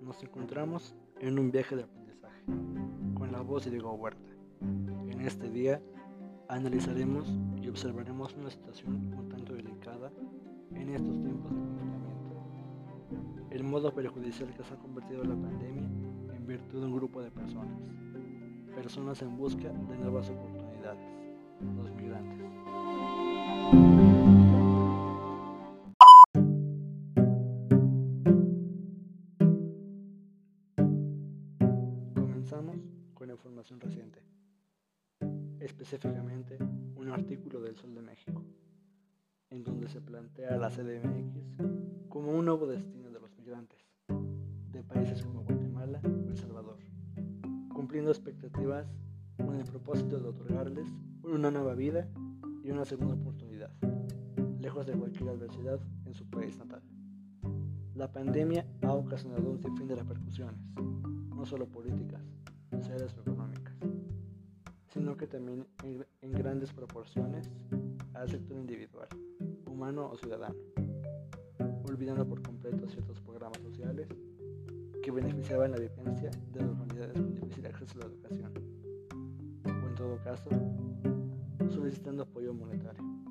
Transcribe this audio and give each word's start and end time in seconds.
Nos 0.00 0.22
encontramos 0.22 0.94
en 1.20 1.38
un 1.38 1.50
viaje 1.50 1.76
de 1.76 1.82
aprendizaje 1.82 2.42
con 3.12 3.30
la 3.30 3.42
voz 3.42 3.66
de 3.66 3.70
Diego 3.70 3.92
Huerta. 3.92 4.32
En 5.10 5.20
este 5.20 5.50
día 5.50 5.82
analizaremos 6.48 7.28
y 7.60 7.68
observaremos 7.68 8.34
una 8.34 8.48
situación 8.48 9.12
un 9.14 9.28
tanto 9.28 9.52
delicada 9.52 10.10
en 10.74 10.88
estos 10.88 11.20
tiempos 11.20 11.52
de 11.52 11.58
confinamiento. 11.58 12.34
El 13.50 13.62
modo 13.64 13.94
perjudicial 13.94 14.54
que 14.54 14.64
se 14.64 14.72
ha 14.72 14.78
convertido 14.78 15.22
la 15.22 15.34
pandemia 15.34 15.82
en 16.34 16.46
virtud 16.46 16.80
de 16.80 16.86
un 16.86 16.96
grupo 16.96 17.20
de 17.20 17.30
personas. 17.30 17.78
Personas 18.74 19.20
en 19.20 19.36
busca 19.36 19.68
de 19.68 19.98
nuevas 19.98 20.30
oportunidades. 20.30 21.06
Los 21.76 21.92
migrantes. 21.92 22.40
Comenzamos 32.52 32.84
con 33.14 33.30
información 33.30 33.80
reciente, 33.80 34.20
específicamente 35.58 36.58
un 36.96 37.08
artículo 37.08 37.62
del 37.62 37.76
Sol 37.76 37.94
de 37.94 38.02
México, 38.02 38.44
en 39.48 39.64
donde 39.64 39.88
se 39.88 40.02
plantea 40.02 40.58
la 40.58 40.68
CDMX 40.68 41.56
como 42.10 42.30
un 42.32 42.44
nuevo 42.44 42.66
destino 42.66 43.10
de 43.10 43.20
los 43.20 43.34
migrantes 43.38 43.78
de 44.70 44.82
países 44.82 45.22
como 45.22 45.44
Guatemala 45.44 46.02
o 46.04 46.28
El 46.28 46.36
Salvador, 46.36 46.76
cumpliendo 47.72 48.10
expectativas 48.10 48.86
con 49.38 49.54
el 49.54 49.64
propósito 49.64 50.20
de 50.20 50.28
otorgarles 50.28 50.88
una 51.22 51.50
nueva 51.50 51.74
vida 51.74 52.06
y 52.62 52.70
una 52.70 52.84
segunda 52.84 53.14
oportunidad, 53.14 53.72
lejos 54.60 54.84
de 54.86 54.92
cualquier 54.92 55.30
adversidad 55.30 55.80
en 56.04 56.12
su 56.12 56.28
país 56.28 56.58
natal. 56.58 56.82
La 57.94 58.12
pandemia 58.12 58.66
ha 58.82 58.92
ocasionado 58.92 59.50
un 59.50 59.58
sinfín 59.58 59.88
de 59.88 59.96
repercusiones, 59.96 60.60
no 61.34 61.46
solo 61.46 61.66
políticas, 61.66 62.22
sociales 62.72 63.14
o 63.16 63.20
económicas, 63.20 63.74
sino 64.88 65.16
que 65.16 65.26
también 65.26 65.66
en, 65.84 66.32
grandes 66.32 66.72
proporciones 66.72 67.50
al 68.14 68.28
sector 68.28 68.56
individual, 68.56 69.08
humano 69.66 70.10
o 70.10 70.16
ciudadano, 70.16 70.56
olvidando 71.84 72.26
por 72.26 72.42
completo 72.42 72.88
ciertos 72.88 73.20
programas 73.20 73.58
sociales 73.60 74.08
que 75.02 75.10
beneficiaban 75.10 75.72
la 75.72 75.78
vivencia 75.78 76.30
de 76.52 76.62
localidades 76.62 77.20
con 77.20 77.34
difícil 77.34 77.66
acceso 77.66 77.94
a 77.96 77.98
la 77.98 78.06
educación, 78.06 78.52
o 79.64 79.88
en 79.88 79.94
todo 79.94 80.16
caso, 80.24 80.48
solicitando 81.70 82.22
apoyo 82.22 82.54
monetario. 82.54 83.21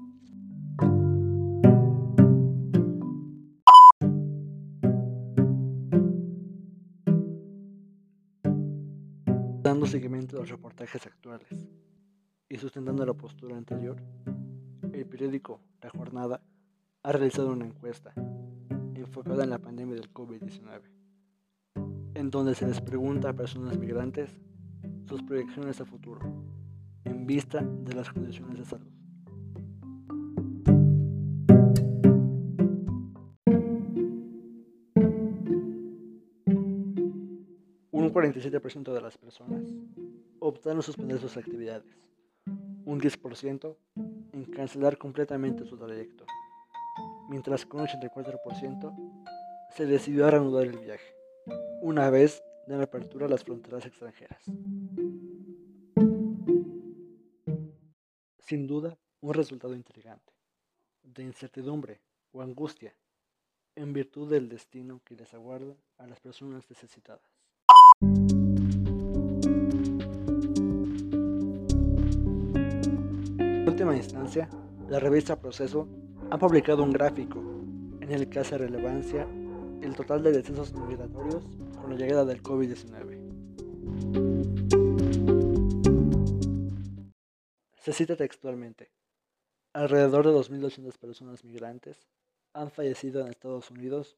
Dando 9.72 9.86
seguimiento 9.86 10.36
a 10.36 10.40
los 10.42 10.50
reportajes 10.50 11.06
actuales 11.06 11.48
y 12.50 12.58
sustentando 12.58 13.06
la 13.06 13.14
postura 13.14 13.56
anterior, 13.56 13.96
el 14.92 15.06
periódico 15.06 15.62
La 15.82 15.90
Jornada 15.90 16.42
ha 17.04 17.12
realizado 17.14 17.54
una 17.54 17.68
encuesta 17.68 18.14
enfocada 18.96 19.46
en 19.46 19.50
la 19.50 19.60
pandemia 19.60 19.96
del 19.96 20.12
COVID-19, 20.12 20.82
en 22.16 22.30
donde 22.30 22.54
se 22.54 22.68
les 22.68 22.82
pregunta 22.82 23.30
a 23.30 23.34
personas 23.34 23.78
migrantes 23.78 24.38
sus 25.08 25.24
proyecciones 25.24 25.80
a 25.80 25.86
futuro 25.86 26.20
en 27.06 27.26
vista 27.26 27.62
de 27.64 27.94
las 27.94 28.12
condiciones 28.12 28.58
de 28.58 28.66
salud. 28.66 29.01
Un 37.92 38.14
47% 38.14 38.94
de 38.94 39.02
las 39.02 39.18
personas 39.18 39.64
optaron 40.40 40.82
suspender 40.82 41.20
sus 41.20 41.36
actividades, 41.36 42.08
un 42.86 43.02
10% 43.02 43.76
en 44.32 44.46
cancelar 44.46 44.98
completamente 44.98 45.66
su 45.66 45.78
trayecto, 45.78 46.26
mientras 47.30 47.66
que 47.66 47.76
un 47.76 47.86
84% 47.86 49.70
se 49.76 49.86
decidió 49.86 50.26
a 50.26 50.32
reanudar 50.32 50.68
el 50.68 50.78
viaje, 50.78 51.14
una 51.82 52.10
vez 52.10 52.42
de 52.66 52.78
la 52.78 52.84
apertura 52.84 53.26
a 53.26 53.30
las 53.30 53.44
fronteras 53.44 53.86
extranjeras. 53.86 54.42
Sin 58.40 58.68
duda, 58.68 58.98
un 59.20 59.34
resultado 59.34 59.76
intrigante, 59.76 60.34
de 61.04 61.24
incertidumbre 61.24 62.00
o 62.32 62.42
angustia, 62.42 62.96
en 63.76 63.94
virtud 63.94 64.30
del 64.30 64.50
destino 64.50 65.02
que 65.04 65.16
les 65.16 65.34
aguarda 65.34 65.76
a 65.98 66.08
las 66.08 66.20
personas 66.20 66.70
necesitadas. 66.70 67.31
Última 73.72 73.96
instancia, 73.96 74.50
la 74.90 75.00
revista 75.00 75.40
Proceso 75.40 75.88
ha 76.30 76.38
publicado 76.38 76.84
un 76.84 76.92
gráfico 76.92 77.40
en 78.02 78.12
el 78.12 78.30
que 78.30 78.40
hace 78.40 78.58
relevancia 78.58 79.26
el 79.82 79.96
total 79.96 80.22
de 80.24 80.34
descensos 80.34 80.74
migratorios 80.74 81.46
con 81.80 81.92
la 81.92 81.96
llegada 81.96 82.26
del 82.26 82.44
COVID-19. 82.44 83.18
Se 87.78 87.94
cita 87.94 88.18
textualmente, 88.18 88.92
alrededor 89.72 90.28
de 90.28 90.34
2.200 90.34 90.98
personas 90.98 91.46
migrantes 91.46 92.10
han 92.54 92.72
fallecido 92.72 93.22
en 93.22 93.30
Estados 93.30 93.72
Unidos 93.72 94.18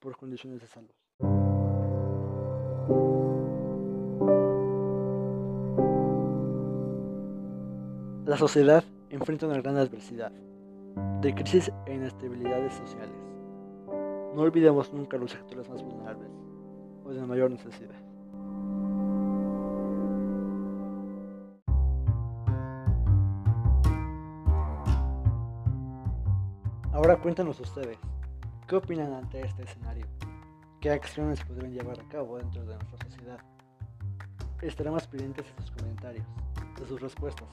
por 0.00 0.16
condiciones 0.16 0.60
de 0.60 0.66
salud. 0.66 0.90
La 8.28 8.36
sociedad 8.36 8.84
enfrenta 9.08 9.46
una 9.46 9.56
gran 9.56 9.78
adversidad, 9.78 10.30
de 11.22 11.34
crisis 11.34 11.72
e 11.86 11.94
inestabilidades 11.94 12.74
sociales. 12.74 13.16
No 14.34 14.42
olvidemos 14.42 14.92
nunca 14.92 15.16
los 15.16 15.30
sectores 15.30 15.66
más 15.70 15.82
vulnerables 15.82 16.28
o 17.06 17.08
de 17.08 17.22
mayor 17.22 17.50
necesidad. 17.50 17.96
Ahora 26.92 27.16
cuéntanos 27.22 27.58
ustedes, 27.60 27.96
¿qué 28.66 28.76
opinan 28.76 29.14
ante 29.14 29.40
este 29.40 29.62
escenario? 29.62 30.04
¿Qué 30.82 30.90
acciones 30.90 31.42
podrían 31.46 31.72
llevar 31.72 31.98
a 31.98 32.08
cabo 32.10 32.36
dentro 32.36 32.60
de 32.66 32.74
nuestra 32.74 33.08
sociedad? 33.08 33.38
Estaremos 34.60 35.06
pendientes 35.06 35.46
de 35.46 35.62
sus 35.62 35.70
comentarios, 35.70 36.26
de 36.78 36.86
sus 36.86 37.00
respuestas, 37.00 37.48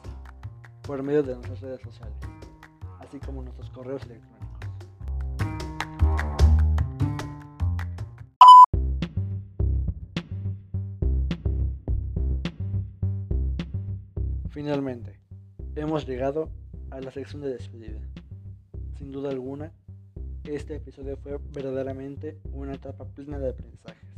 por 0.85 1.01
medio 1.01 1.23
de 1.23 1.33
nuestras 1.33 1.61
redes 1.61 1.81
sociales, 1.81 2.15
así 2.99 3.19
como 3.19 3.41
nuestros 3.41 3.69
correos 3.71 4.03
electrónicos. 4.03 4.45
Finalmente, 14.49 15.19
hemos 15.75 16.07
llegado 16.07 16.49
a 16.91 17.01
la 17.01 17.11
sección 17.11 17.41
de 17.41 17.49
despedida. 17.49 17.99
Sin 18.97 19.11
duda 19.11 19.29
alguna, 19.29 19.73
este 20.43 20.75
episodio 20.75 21.17
fue 21.17 21.39
verdaderamente 21.51 22.39
una 22.53 22.75
etapa 22.75 23.05
plena 23.05 23.39
de 23.39 23.49
aprendizajes. 23.49 24.09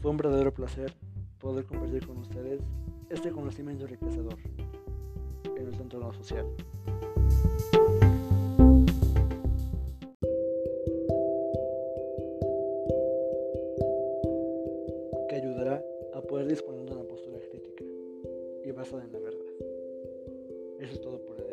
Fue 0.00 0.10
un 0.10 0.18
verdadero 0.18 0.52
placer 0.52 0.92
poder 1.40 1.64
compartir 1.64 2.06
con 2.06 2.18
ustedes 2.18 2.60
este 3.10 3.30
conocimiento 3.30 3.84
enriquecedor 3.84 4.36
en 5.56 5.64
nuestro 5.64 5.84
entorno 5.84 6.12
social. 6.12 6.46
que 15.28 15.34
ayudará 15.34 15.84
a 16.14 16.20
poder 16.20 16.46
disponer 16.46 16.84
de 16.84 16.92
una 16.92 17.04
postura 17.04 17.38
crítica 17.50 17.84
y 18.64 18.70
basada 18.70 19.04
en 19.04 19.12
la 19.12 19.18
verdad. 19.18 19.46
Eso 20.78 20.94
es 20.94 21.00
todo 21.00 21.18
por 21.20 21.40
hoy. 21.40 21.45